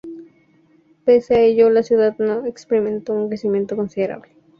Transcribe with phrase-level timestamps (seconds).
[1.05, 4.29] Pese a ello, la ciudad no experimentó un crecimiento considerable.